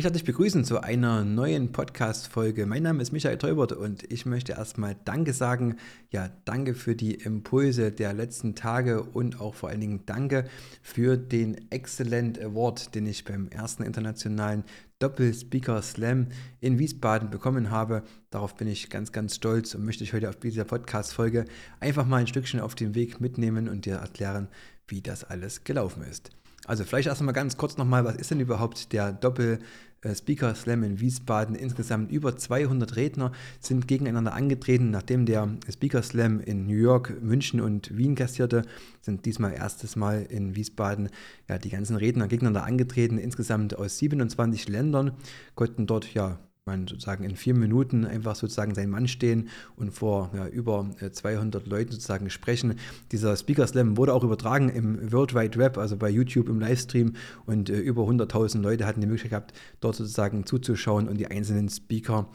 [0.00, 2.64] Ich darf dich begrüßen zu einer neuen Podcast-Folge.
[2.64, 5.76] Mein Name ist Michael Teubert und ich möchte erstmal Danke sagen.
[6.08, 10.48] Ja, danke für die Impulse der letzten Tage und auch vor allen Dingen Danke
[10.80, 14.64] für den Excellent Award, den ich beim ersten internationalen
[15.00, 16.28] Doppel-Speaker Slam
[16.60, 18.02] in Wiesbaden bekommen habe.
[18.30, 21.44] Darauf bin ich ganz, ganz stolz und möchte ich heute auf dieser Podcast-Folge
[21.78, 24.48] einfach mal ein Stückchen auf den Weg mitnehmen und dir erklären,
[24.88, 26.30] wie das alles gelaufen ist.
[26.66, 29.58] Also vielleicht erst mal ganz kurz nochmal, was ist denn überhaupt der Doppel
[30.14, 31.54] Speaker Slam in Wiesbaden.
[31.54, 34.90] Insgesamt über 200 Redner sind gegeneinander angetreten.
[34.90, 38.62] Nachdem der Speaker Slam in New York, München und Wien kassierte,
[39.00, 41.10] sind diesmal erstes Mal in Wiesbaden
[41.48, 43.18] ja, die ganzen Redner gegeneinander angetreten.
[43.18, 45.12] Insgesamt aus 27 Ländern
[45.54, 46.38] konnten dort ja
[46.70, 51.66] man sozusagen in vier Minuten einfach sozusagen sein Mann stehen und vor ja, über 200
[51.66, 52.76] äh, Leuten sozusagen sprechen.
[53.12, 57.14] Dieser Speaker Slam wurde auch übertragen im World Wide Web, also bei YouTube im Livestream
[57.46, 61.68] und äh, über 100.000 Leute hatten die Möglichkeit gehabt, dort sozusagen zuzuschauen und die einzelnen
[61.68, 62.28] Speaker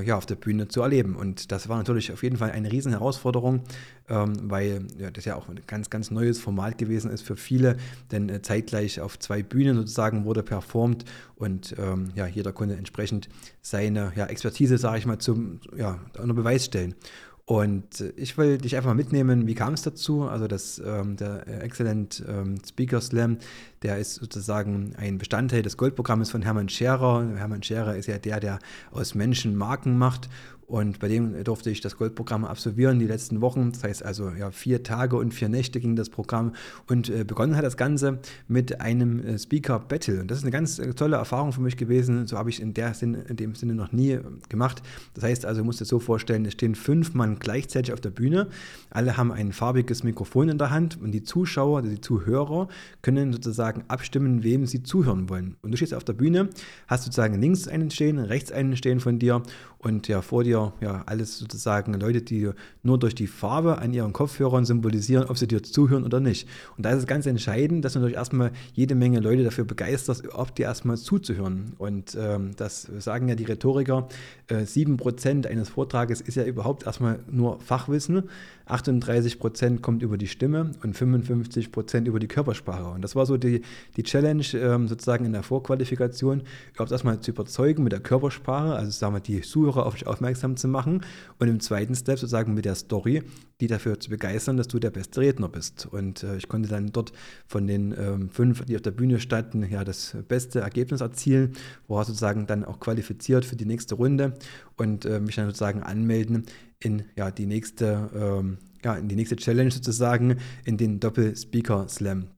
[0.00, 1.16] ja, auf der Bühne zu erleben.
[1.16, 3.60] Und das war natürlich auf jeden Fall eine riesen Herausforderung,
[4.08, 7.76] ähm, weil ja, das ja auch ein ganz, ganz neues Format gewesen ist für viele,
[8.10, 11.04] denn äh, zeitgleich auf zwei Bühnen sozusagen wurde performt
[11.36, 13.28] und ähm, ja, jeder konnte entsprechend
[13.60, 16.94] seine ja, Expertise, sage ich mal, zum, ja, unter Beweis stellen.
[17.52, 20.22] Und äh, ich will dich einfach mal mitnehmen, wie kam es dazu?
[20.22, 23.36] Also das, ähm, der Excellent ähm, Speaker Slam,
[23.82, 27.26] der ist sozusagen ein Bestandteil des Goldprogramms von Hermann Scherer.
[27.36, 28.58] Hermann Scherer ist ja der, der
[28.90, 30.30] aus Menschen Marken macht
[30.72, 33.72] und bei dem durfte ich das Goldprogramm absolvieren die letzten Wochen.
[33.72, 36.54] Das heißt also, ja, vier Tage und vier Nächte ging das Programm.
[36.88, 40.22] Und äh, begonnen hat das Ganze mit einem äh, Speaker Battle.
[40.22, 42.26] Und das ist eine ganz äh, tolle Erfahrung für mich gewesen.
[42.26, 44.82] So habe ich in, der Sinn, in dem Sinne noch nie äh, gemacht.
[45.12, 48.08] Das heißt also, du musst dir so vorstellen, es stehen fünf Mann gleichzeitig auf der
[48.08, 48.48] Bühne.
[48.88, 52.68] Alle haben ein farbiges Mikrofon in der Hand und die Zuschauer, also die Zuhörer,
[53.02, 55.54] können sozusagen abstimmen, wem sie zuhören wollen.
[55.60, 56.48] Und du stehst auf der Bühne,
[56.86, 59.42] hast sozusagen links einen stehen, rechts einen stehen von dir
[59.82, 62.50] und ja, vor dir ja alles sozusagen Leute, die
[62.84, 66.48] nur durch die Farbe an ihren Kopfhörern symbolisieren, ob sie dir zuhören oder nicht.
[66.76, 70.22] Und da ist es ganz entscheidend, dass du natürlich erstmal jede Menge Leute dafür begeisterst,
[70.34, 71.72] ob dir erstmal zuzuhören.
[71.78, 74.08] Und ähm, das sagen ja die Rhetoriker,
[74.46, 78.22] äh, 7% eines Vortrages ist ja überhaupt erstmal nur Fachwissen.
[78.66, 82.90] 38 Prozent kommt über die Stimme und 55 Prozent über die Körpersprache.
[82.90, 83.62] Und das war so die,
[83.96, 86.42] die Challenge ähm, sozusagen in der Vorqualifikation,
[86.72, 90.56] überhaupt erstmal zu überzeugen mit der Körpersprache, also sagen wir, die Zuhörer auf dich aufmerksam
[90.56, 91.02] zu machen
[91.38, 93.22] und im zweiten Step sozusagen mit der Story,
[93.60, 95.86] die dafür zu begeistern, dass du der beste Redner bist.
[95.86, 97.12] Und äh, ich konnte dann dort
[97.46, 101.52] von den ähm, fünf, die auf der Bühne standen, ja, das beste Ergebnis erzielen,
[101.88, 104.34] war sozusagen dann auch qualifiziert für die nächste Runde
[104.76, 106.46] und äh, mich dann sozusagen anmelden
[106.78, 112.28] in ja, die nächste, ähm, ja, in die nächste Challenge sozusagen, in den Doppel-Speaker Slam.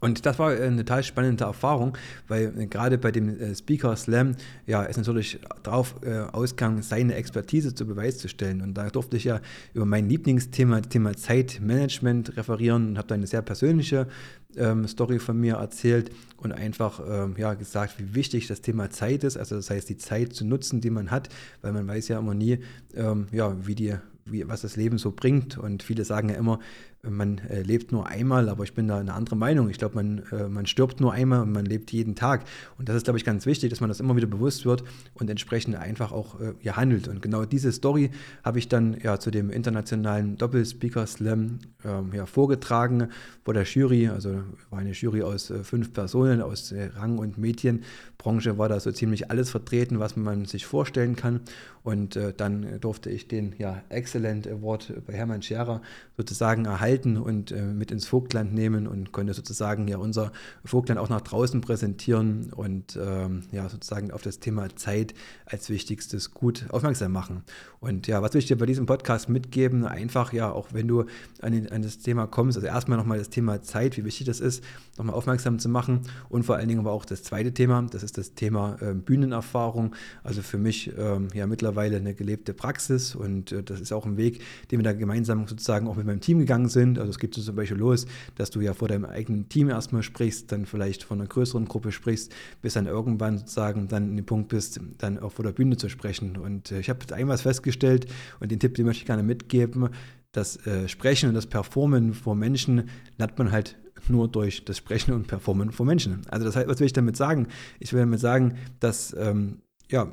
[0.00, 1.96] Und das war eine total spannende Erfahrung,
[2.26, 4.34] weil äh, gerade bei dem äh, Speaker Slam
[4.66, 8.62] ja es natürlich darauf äh, auskam, seine Expertise zu Beweis zu stellen.
[8.62, 9.40] Und da durfte ich ja
[9.74, 14.08] über mein Lieblingsthema, Thema Zeitmanagement referieren und habe da eine sehr persönliche
[14.56, 19.22] ähm, Story von mir erzählt und einfach ähm, ja, gesagt, wie wichtig das Thema Zeit
[19.22, 19.36] ist.
[19.36, 21.28] Also das heißt, die Zeit zu nutzen, die man hat,
[21.60, 22.58] weil man weiß ja immer nie,
[22.94, 23.94] ähm, ja, wie die
[24.24, 25.58] wie, was das Leben so bringt.
[25.58, 26.58] Und viele sagen ja immer,
[27.02, 29.70] man äh, lebt nur einmal, aber ich bin da eine andere Meinung.
[29.70, 32.44] Ich glaube, man, äh, man stirbt nur einmal und man lebt jeden Tag.
[32.76, 34.84] Und das ist, glaube ich, ganz wichtig, dass man das immer wieder bewusst wird
[35.14, 37.08] und entsprechend einfach auch äh, ja, handelt.
[37.08, 38.10] Und genau diese Story
[38.44, 43.08] habe ich dann ja zu dem internationalen Doppelspeaker Slam ähm, ja, vorgetragen
[43.44, 44.08] vor der Jury.
[44.08, 48.78] Also war eine Jury aus äh, fünf Personen aus äh, Rang- und Medienbranche, war da
[48.78, 51.40] so ziemlich alles vertreten, was man sich vorstellen kann.
[51.82, 55.80] Und äh, dann durfte ich den ja, Excellent Award bei Hermann Scherer
[56.18, 60.32] sozusagen erhalten halten und äh, mit ins Vogtland nehmen und konnte sozusagen ja unser
[60.64, 65.14] Vogtland auch nach draußen präsentieren und ähm, ja sozusagen auf das Thema Zeit
[65.46, 67.44] als wichtigstes Gut aufmerksam machen.
[67.78, 69.86] Und ja, was will ich dir bei diesem Podcast mitgeben?
[69.86, 71.04] Einfach ja, auch wenn du
[71.40, 74.64] an, an das Thema kommst, also erstmal nochmal das Thema Zeit, wie wichtig das ist,
[74.98, 78.18] nochmal aufmerksam zu machen und vor allen Dingen aber auch das zweite Thema, das ist
[78.18, 79.94] das Thema äh, Bühnenerfahrung.
[80.24, 84.16] Also für mich ähm, ja mittlerweile eine gelebte Praxis und äh, das ist auch ein
[84.16, 86.98] Weg, den wir da gemeinsam sozusagen auch mit meinem Team gegangen sind sind.
[86.98, 88.06] Also es so zum Beispiel los,
[88.36, 91.92] dass du ja vor deinem eigenen Team erstmal sprichst, dann vielleicht von einer größeren Gruppe
[91.92, 92.32] sprichst,
[92.62, 95.88] bis dann irgendwann sozusagen dann in dem Punkt bist, dann auch vor der Bühne zu
[95.88, 96.36] sprechen.
[96.36, 98.06] Und äh, ich habe einmal festgestellt
[98.40, 99.88] und den Tipp, den möchte ich gerne mitgeben,
[100.32, 102.88] das äh, Sprechen und das Performen vor Menschen
[103.18, 103.76] lernt man halt
[104.08, 106.22] nur durch das Sprechen und Performen vor Menschen.
[106.28, 107.48] Also das heißt, was will ich damit sagen?
[107.78, 110.12] Ich will damit sagen, dass ähm, ja,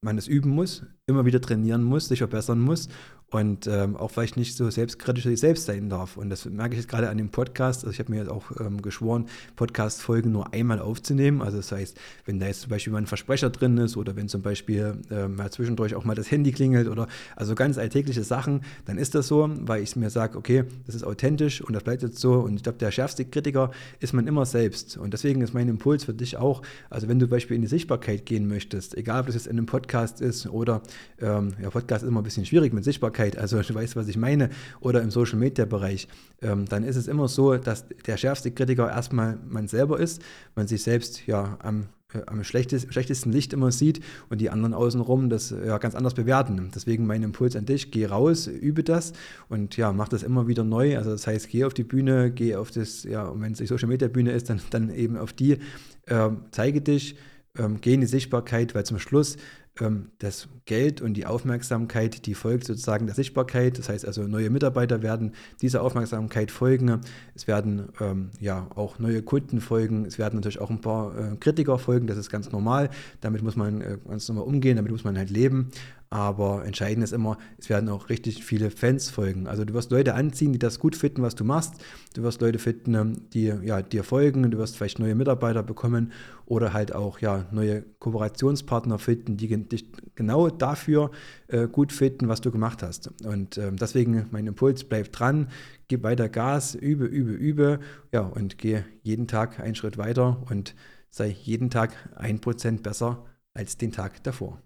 [0.00, 2.88] man es üben muss, immer wieder trainieren muss, sich verbessern muss
[3.30, 6.16] und ähm, auch vielleicht nicht so selbstkritisch sich selbst sein darf.
[6.16, 7.84] Und das merke ich jetzt gerade an dem Podcast.
[7.84, 9.26] Also ich habe mir jetzt auch ähm, geschworen,
[9.56, 11.42] Podcast-Folgen nur einmal aufzunehmen.
[11.42, 14.28] Also das heißt, wenn da jetzt zum Beispiel mal ein Versprecher drin ist oder wenn
[14.28, 17.06] zum Beispiel ähm, mal zwischendurch auch mal das Handy klingelt oder
[17.36, 21.04] also ganz alltägliche Sachen, dann ist das so, weil ich mir sage, okay, das ist
[21.04, 22.34] authentisch und das bleibt jetzt so.
[22.34, 24.96] Und ich glaube, der schärfste Kritiker ist man immer selbst.
[24.96, 27.68] Und deswegen ist mein Impuls für dich auch, also wenn du zum Beispiel in die
[27.68, 30.80] Sichtbarkeit gehen möchtest, egal ob das jetzt in einem Podcast ist oder,
[31.20, 34.16] ähm, ja, Podcast ist immer ein bisschen schwierig mit Sichtbarkeit, also du weißt, was ich
[34.16, 34.50] meine,
[34.80, 36.08] oder im Social Media Bereich,
[36.42, 40.22] ähm, dann ist es immer so, dass der schärfste Kritiker erstmal man selber ist,
[40.54, 44.00] man sich selbst ja am äh, am schlechtesten, Licht immer sieht
[44.30, 46.70] und die anderen außenrum das ja ganz anders bewerten.
[46.74, 49.12] Deswegen mein Impuls an dich, geh raus, übe das
[49.50, 50.96] und ja, mach das immer wieder neu.
[50.96, 53.66] Also das heißt, geh auf die Bühne, geh auf das, ja, und wenn es die
[53.66, 55.58] Social Media Bühne ist, dann, dann eben auf die,
[56.06, 57.16] äh, zeige dich,
[57.58, 59.36] ähm, geh in die Sichtbarkeit, weil zum Schluss
[59.80, 63.78] ähm, das Geld und die Aufmerksamkeit, die folgt sozusagen der Sichtbarkeit.
[63.78, 65.32] Das heißt also, neue Mitarbeiter werden
[65.62, 67.00] dieser Aufmerksamkeit folgen.
[67.34, 70.04] Es werden ähm, ja auch neue Kunden folgen.
[70.04, 72.06] Es werden natürlich auch ein paar äh, Kritiker folgen.
[72.06, 72.90] Das ist ganz normal.
[73.20, 74.76] Damit muss man äh, ganz normal umgehen.
[74.76, 75.70] Damit muss man halt leben.
[76.10, 79.46] Aber entscheidend ist immer, es werden auch richtig viele Fans folgen.
[79.46, 81.74] Also du wirst Leute anziehen, die das gut finden, was du machst.
[82.14, 84.50] Du wirst Leute finden, ähm, die ja, dir folgen.
[84.50, 86.12] Du wirst vielleicht neue Mitarbeiter bekommen
[86.46, 91.10] oder halt auch ja, neue Kooperationspartner finden, die dich genau dafür
[91.48, 93.10] äh, gut finden, was du gemacht hast.
[93.24, 95.48] Und äh, deswegen mein Impuls, bleib dran,
[95.88, 97.80] gib weiter Gas, übe, übe, übe.
[98.12, 100.74] Ja, und geh jeden Tag einen Schritt weiter und
[101.10, 103.24] sei jeden Tag ein Prozent besser
[103.54, 104.62] als den Tag davor.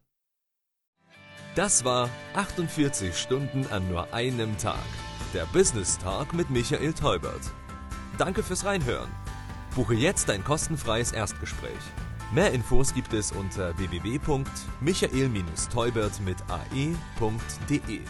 [1.54, 4.78] Das war 48 Stunden an nur einem Tag.
[5.34, 7.43] Der Business Talk mit Michael Teubert.
[8.19, 9.10] Danke fürs Reinhören.
[9.75, 11.70] Buche jetzt ein kostenfreies Erstgespräch.
[12.32, 18.00] Mehr Infos gibt es unter www.michael-teubert mit ae.de.